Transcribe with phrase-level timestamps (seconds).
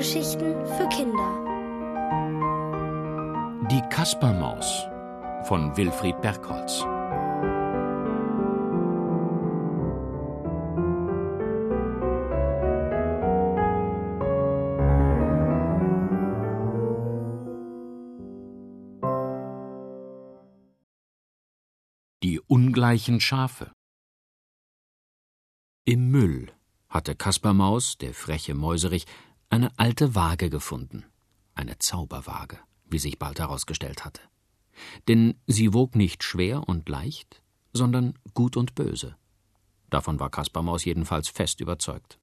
[0.00, 1.30] Hörgeschichten für Kinder.
[3.70, 4.86] Die Kaspermaus
[5.46, 6.80] von Wilfried Bergholz.
[22.22, 23.70] Die ungleichen Schafe.
[25.84, 26.50] Im Müll
[26.88, 29.04] hatte Kaspermaus, der freche Mäuserich,
[29.50, 31.04] eine alte Waage gefunden.
[31.54, 34.22] Eine Zauberwaage, wie sich bald herausgestellt hatte.
[35.08, 39.16] Denn sie wog nicht schwer und leicht, sondern gut und böse.
[39.90, 42.18] Davon war Kaspermaus jedenfalls fest überzeugt.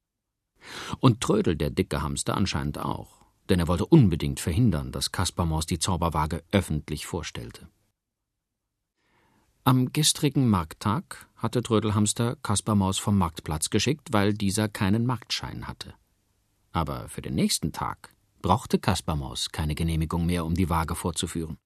[0.99, 5.80] Und Trödel, der dicke Hamster, anscheinend auch, denn er wollte unbedingt verhindern, dass Kaspermaus die
[5.80, 7.68] Zauberwaage öffentlich vorstellte.
[9.66, 15.93] Am gestrigen Markttag hatte Trödelhamster Kaspermaus vom Marktplatz geschickt, weil dieser keinen Marktschein hatte.
[16.78, 21.58] Aber für den nächsten Tag brauchte Kaspermaus keine Genehmigung mehr, um die Waage vorzuführen.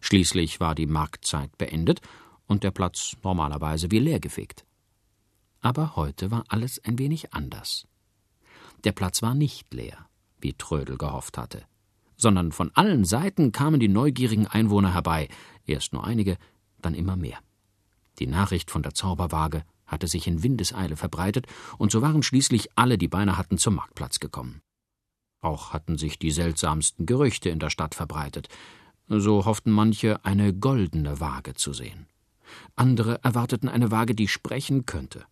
[0.00, 2.00] Schließlich war die Marktzeit beendet
[2.46, 4.64] und der Platz normalerweise wie leergefegt.
[5.62, 7.88] Aber heute war alles ein wenig anders.
[8.84, 10.06] Der Platz war nicht leer,
[10.38, 11.64] wie Trödel gehofft hatte,
[12.16, 15.28] sondern von allen Seiten kamen die neugierigen Einwohner herbei,
[15.66, 16.38] erst nur einige,
[16.80, 17.40] dann immer mehr.
[18.20, 21.46] Die Nachricht von der Zauberwaage hatte sich in Windeseile verbreitet,
[21.78, 24.62] und so waren schließlich alle, die Beine hatten, zum Marktplatz gekommen.
[25.40, 28.48] Auch hatten sich die seltsamsten Gerüchte in der Stadt verbreitet.
[29.08, 32.06] So hofften manche, eine goldene Waage zu sehen.
[32.76, 35.24] Andere erwarteten eine Waage, die sprechen könnte.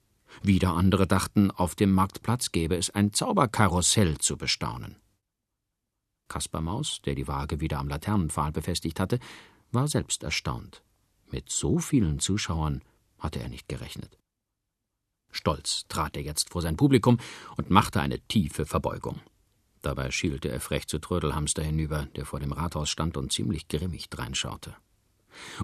[0.43, 4.97] Wieder andere dachten, auf dem Marktplatz gäbe es ein Zauberkarussell zu bestaunen.
[6.29, 9.19] Kaspar Maus, der die Waage wieder am Laternenpfahl befestigt hatte,
[9.73, 10.83] war selbst erstaunt.
[11.31, 12.83] Mit so vielen Zuschauern
[13.19, 14.19] hatte er nicht gerechnet.
[15.31, 17.19] Stolz trat er jetzt vor sein Publikum
[17.57, 19.21] und machte eine tiefe Verbeugung.
[19.83, 24.11] Dabei schielte er frech zu Trödelhamster hinüber, der vor dem Rathaus stand und ziemlich grimmig
[24.11, 24.75] dreinschaute.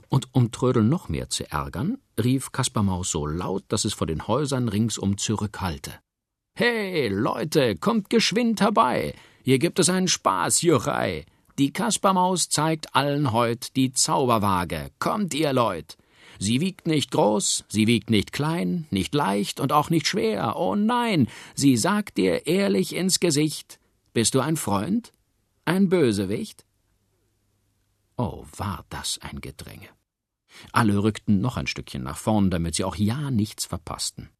[0.08, 4.26] Und um Trödel noch mehr zu ärgern, rief Kaspermaus so laut, dass es vor den
[4.26, 5.92] Häusern ringsum zurückhallte.
[6.54, 9.14] Hey, Leute, kommt geschwind herbei!
[9.42, 11.26] Hier gibt es einen Spaß, Juchei!
[11.58, 14.90] Die Kaspermaus zeigt allen heut die Zauberwaage.
[14.98, 15.96] Kommt ihr, Leut!
[16.38, 20.56] Sie wiegt nicht groß, sie wiegt nicht klein, nicht leicht und auch nicht schwer.
[20.56, 23.80] Oh nein, sie sagt dir ehrlich ins Gesicht:
[24.12, 25.12] Bist du ein Freund?
[25.64, 26.64] Ein Bösewicht?
[28.16, 29.88] Oh, war das ein Gedränge.
[30.72, 34.30] Alle rückten noch ein Stückchen nach vorn, damit sie auch ja nichts verpassten.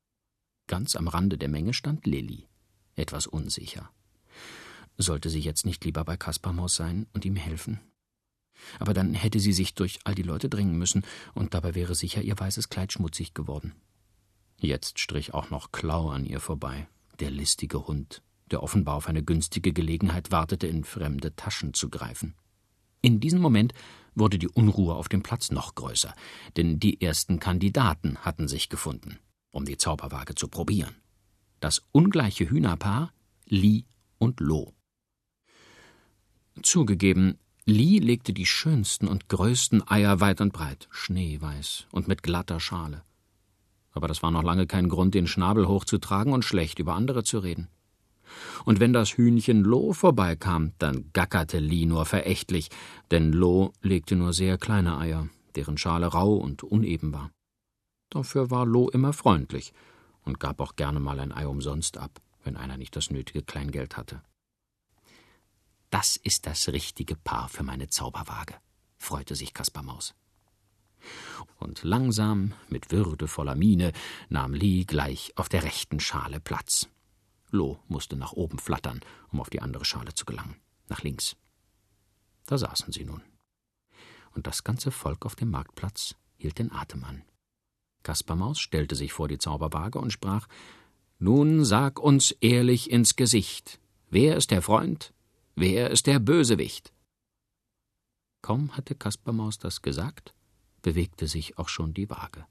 [0.66, 2.48] Ganz am Rande der Menge stand Lilli,
[2.94, 3.90] etwas unsicher.
[4.96, 7.80] Sollte sie jetzt nicht lieber bei Kaspermaus sein und ihm helfen?
[8.78, 12.22] Aber dann hätte sie sich durch all die Leute dringen müssen, und dabei wäre sicher
[12.22, 13.74] ihr weißes Kleid schmutzig geworden.
[14.58, 16.88] Jetzt strich auch noch Klau an ihr vorbei,
[17.20, 22.34] der listige Hund, der offenbar auf eine günstige Gelegenheit wartete, in fremde Taschen zu greifen.
[23.02, 23.72] In diesem Moment
[24.14, 26.14] wurde die Unruhe auf dem Platz noch größer,
[26.56, 29.18] denn die ersten Kandidaten hatten sich gefunden,
[29.50, 30.96] um die Zauberwaage zu probieren.
[31.60, 33.12] Das ungleiche Hühnerpaar
[33.46, 33.84] Li
[34.18, 34.74] und Lo.
[36.62, 37.38] Zugegeben,
[37.69, 43.03] Lee legte die schönsten und größten Eier weit und breit, schneeweiß und mit glatter Schale.
[43.91, 47.41] Aber das war noch lange kein Grund, den Schnabel hochzutragen und schlecht über andere zu
[47.41, 47.66] reden.
[48.65, 52.69] Und wenn das Hühnchen Lo vorbeikam, dann gackerte Lee nur verächtlich,
[53.10, 57.33] denn Lo legte nur sehr kleine Eier, deren Schale rau und uneben war.
[58.10, 59.72] Dafür war Lo immer freundlich
[60.22, 63.97] und gab auch gerne mal ein Ei umsonst ab, wenn einer nicht das nötige Kleingeld
[63.97, 64.22] hatte.
[65.91, 68.54] Das ist das richtige Paar für meine Zauberwaage,
[68.98, 70.14] freute sich Kaspar Maus.
[71.58, 73.92] Und langsam, mit würdevoller Miene,
[74.28, 76.88] nahm Lee gleich auf der rechten Schale Platz.
[77.50, 80.56] Lo musste nach oben flattern, um auf die andere Schale zu gelangen,
[80.88, 81.36] nach links.
[82.47, 83.22] Da saßen sie nun.
[84.32, 87.22] Und das ganze Volk auf dem Marktplatz hielt den Atem an.
[88.03, 90.47] Kaspar Maus stellte sich vor die Zauberwaage und sprach:
[91.18, 93.80] Nun sag uns ehrlich ins Gesicht,
[94.10, 95.12] wer ist der Freund
[95.58, 96.92] Wer ist der Bösewicht?
[98.42, 100.34] Kaum hatte Kaspermaus das gesagt,
[100.82, 102.44] bewegte sich auch schon die Waage.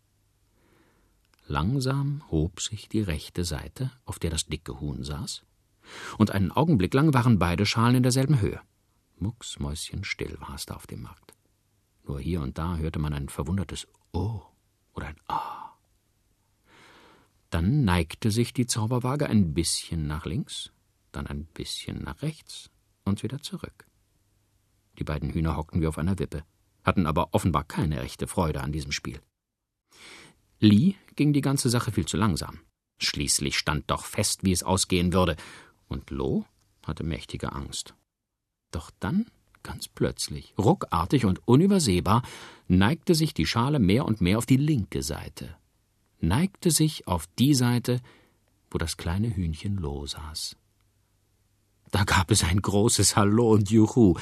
[1.45, 5.43] Langsam hob sich die rechte Seite, auf der das dicke Huhn saß,
[6.17, 8.59] und einen Augenblick lang waren beide Schalen in derselben Höhe.
[9.19, 11.35] Mucksmäuschenstill war es da auf dem Markt.
[12.05, 14.41] Nur hier und da hörte man ein verwundertes Oh
[14.93, 15.75] oder ein Ah.
[17.51, 20.71] Dann neigte sich die Zauberwaage ein bisschen nach links,
[21.11, 22.71] dann ein bisschen nach rechts,
[23.05, 23.85] und wieder zurück.
[24.99, 26.43] Die beiden Hühner hockten wie auf einer Wippe,
[26.83, 29.21] hatten aber offenbar keine rechte Freude an diesem Spiel.
[30.59, 32.59] Lee ging die ganze Sache viel zu langsam.
[32.97, 35.35] Schließlich stand doch fest, wie es ausgehen würde.
[35.87, 36.45] Und Lo
[36.83, 37.93] hatte mächtige Angst.
[38.71, 39.25] Doch dann,
[39.63, 42.23] ganz plötzlich, ruckartig und unübersehbar,
[42.67, 45.55] neigte sich die Schale mehr und mehr auf die linke Seite,
[46.19, 48.01] neigte sich auf die Seite,
[48.71, 50.55] wo das kleine Hühnchen Lo saß.
[51.95, 54.15] Da gab es ein großes Hallo und Juhu,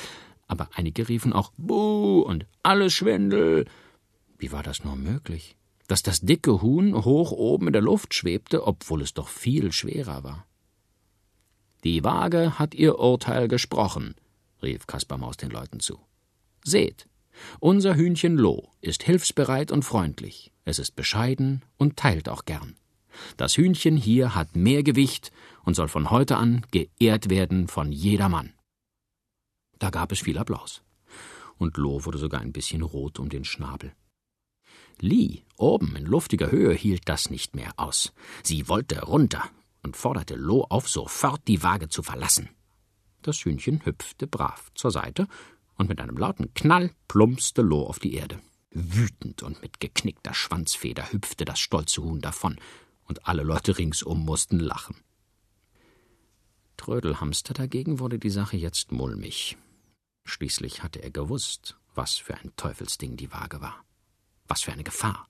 [0.46, 3.66] aber einige riefen auch Buh und alles Schwindel.
[4.38, 5.58] Wie war das nur möglich?
[5.88, 10.24] Dass das dicke Huhn hoch oben in der Luft schwebte, obwohl es doch viel schwerer
[10.24, 10.46] war.
[11.84, 14.14] Die Waage hat ihr Urteil gesprochen,
[14.62, 15.98] rief Kaspar Maus den Leuten zu.
[16.64, 17.08] Seht,
[17.60, 22.76] unser Hühnchen Lo ist hilfsbereit und freundlich, es ist bescheiden und teilt auch gern.
[23.38, 25.32] Das Hühnchen hier hat mehr Gewicht
[25.64, 28.54] und soll von heute an geehrt werden von jedermann.
[29.80, 30.84] Da gab es viel Applaus.
[31.58, 33.94] Und Lo wurde sogar ein bisschen rot um den Schnabel.
[35.00, 38.14] Lee, oben in luftiger Höhe, hielt das nicht mehr aus.
[38.44, 39.44] Sie wollte runter
[39.82, 42.50] und forderte Lo auf, sofort die Waage zu verlassen.
[43.22, 45.28] Das Hühnchen hüpfte brav zur Seite,
[45.76, 48.40] und mit einem lauten Knall plumpste Lo auf die Erde.
[48.72, 52.58] Wütend und mit geknickter Schwanzfeder hüpfte das stolze Huhn davon,
[53.06, 54.96] und alle Leute ringsum mussten lachen.
[56.78, 59.58] Trödelhamster dagegen wurde die Sache jetzt mulmig.
[60.26, 63.84] Schließlich hatte er gewusst, was für ein Teufelsding die Waage war.
[64.48, 65.28] Was für eine Gefahr.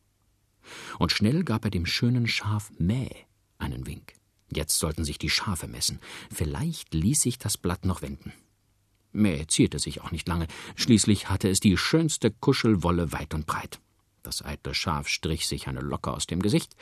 [0.99, 3.09] Und schnell gab er dem schönen Schaf Mäh
[3.57, 4.13] einen Wink.
[4.51, 5.99] Jetzt sollten sich die Schafe messen.
[6.31, 8.33] Vielleicht ließ sich das Blatt noch wenden.
[9.11, 10.47] Mäh zierte sich auch nicht lange.
[10.75, 13.79] Schließlich hatte es die schönste Kuschelwolle weit und breit.
[14.23, 16.75] Das eitle Schaf strich sich eine Locke aus dem Gesicht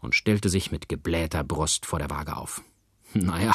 [0.00, 2.62] und stellte sich mit geblähter Brust vor der Waage auf.
[3.14, 3.54] Naja,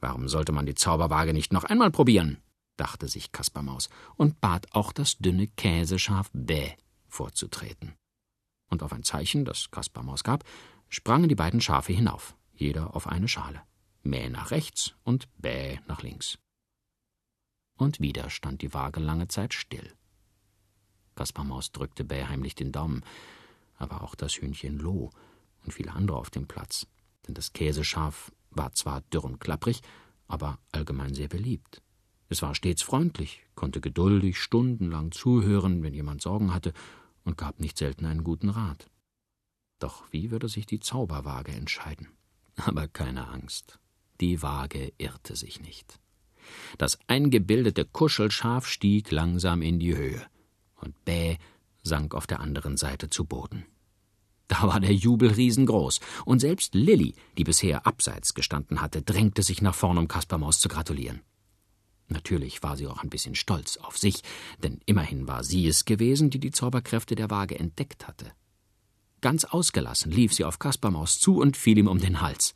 [0.00, 2.38] warum sollte man die Zauberwaage nicht noch einmal probieren?
[2.76, 6.72] dachte sich Kaspar Maus und bat auch das dünne Käseschaf Bäh
[7.08, 7.94] vorzutreten.
[8.68, 10.44] Und auf ein Zeichen, das Kaspar Maus gab,
[10.88, 13.62] sprangen die beiden Schafe hinauf, jeder auf eine Schale.
[14.02, 16.38] Mäh nach rechts und Bäh nach links.
[17.76, 19.92] Und wieder stand die Waage lange Zeit still.
[21.14, 23.04] Kaspar Maus drückte Bäh heimlich den Daumen,
[23.76, 25.10] aber auch das Hühnchen Loh
[25.64, 26.86] und viele andere auf dem Platz,
[27.26, 29.80] denn das Käseschaf war zwar dürr und klapprig,
[30.26, 31.82] aber allgemein sehr beliebt.
[32.28, 36.72] Es war stets freundlich, konnte geduldig stundenlang zuhören, wenn jemand Sorgen hatte,
[37.24, 38.86] und gab nicht selten einen guten Rat.
[39.78, 42.08] Doch wie würde sich die Zauberwaage entscheiden?
[42.56, 43.78] Aber keine Angst.
[44.20, 45.98] Die Waage irrte sich nicht.
[46.78, 50.26] Das eingebildete Kuschelschaf stieg langsam in die Höhe,
[50.76, 51.38] und Bäh
[51.82, 53.64] sank auf der anderen Seite zu Boden.
[54.54, 59.62] Da war der Jubel riesengroß, und selbst Lilli, die bisher abseits gestanden hatte, drängte sich
[59.62, 61.22] nach vorn, um Kaspermaus zu gratulieren.
[62.06, 64.22] Natürlich war sie auch ein bisschen stolz auf sich,
[64.62, 68.30] denn immerhin war sie es gewesen, die die Zauberkräfte der Waage entdeckt hatte.
[69.20, 72.54] Ganz ausgelassen lief sie auf Kaspermaus zu und fiel ihm um den Hals.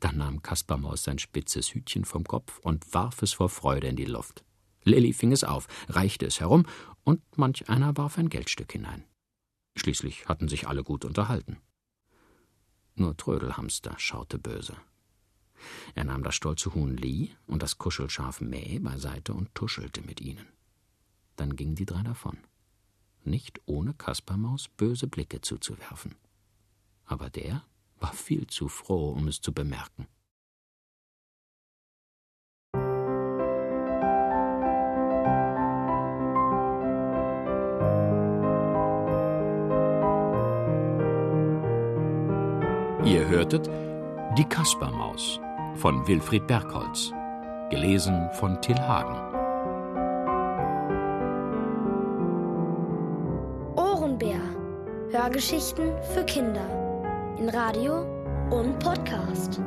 [0.00, 4.04] Dann nahm Kaspermaus sein spitzes Hütchen vom Kopf und warf es vor Freude in die
[4.04, 4.44] Luft.
[4.82, 6.66] Lilli fing es auf, reichte es herum,
[7.04, 9.04] und manch einer warf ein Geldstück hinein.
[9.76, 11.58] Schließlich hatten sich alle gut unterhalten.
[12.94, 14.76] Nur Trödelhamster schaute böse.
[15.94, 20.46] Er nahm das stolze Huhn Lee und das Kuschelschaf Mäh beiseite und tuschelte mit ihnen.
[21.36, 22.38] Dann gingen die drei davon,
[23.24, 26.14] nicht ohne Kaspermaus böse Blicke zuzuwerfen.
[27.04, 27.64] Aber der
[27.98, 30.06] war viel zu froh, um es zu bemerken.
[43.04, 43.68] Ihr hörtet
[44.38, 45.38] Die Kaspermaus
[45.76, 47.12] von Wilfried Bergholz.
[47.68, 49.14] Gelesen von Till Hagen.
[53.76, 54.40] Ohrenbär.
[55.10, 56.66] Hörgeschichten für Kinder.
[57.38, 58.06] In Radio
[58.50, 59.60] und Podcast.